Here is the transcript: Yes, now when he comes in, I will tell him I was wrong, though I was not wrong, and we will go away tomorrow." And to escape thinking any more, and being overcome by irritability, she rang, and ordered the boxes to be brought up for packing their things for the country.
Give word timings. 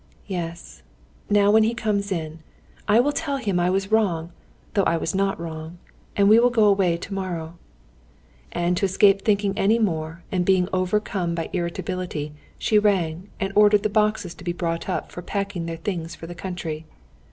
Yes, 0.25 0.81
now 1.29 1.51
when 1.51 1.61
he 1.61 1.75
comes 1.75 2.11
in, 2.11 2.39
I 2.87 2.99
will 2.99 3.11
tell 3.11 3.37
him 3.37 3.59
I 3.59 3.69
was 3.69 3.91
wrong, 3.91 4.31
though 4.73 4.81
I 4.81 4.97
was 4.97 5.13
not 5.13 5.39
wrong, 5.39 5.77
and 6.15 6.27
we 6.27 6.39
will 6.39 6.49
go 6.49 6.63
away 6.63 6.97
tomorrow." 6.97 7.53
And 8.51 8.75
to 8.77 8.85
escape 8.85 9.21
thinking 9.21 9.55
any 9.55 9.77
more, 9.77 10.23
and 10.31 10.43
being 10.43 10.67
overcome 10.73 11.35
by 11.35 11.51
irritability, 11.53 12.33
she 12.57 12.79
rang, 12.79 13.29
and 13.39 13.53
ordered 13.55 13.83
the 13.83 13.89
boxes 13.89 14.33
to 14.33 14.43
be 14.43 14.53
brought 14.53 14.89
up 14.89 15.11
for 15.11 15.21
packing 15.21 15.67
their 15.67 15.77
things 15.77 16.15
for 16.15 16.25
the 16.25 16.33
country. 16.33 16.87